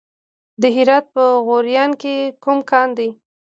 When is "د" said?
0.61-0.63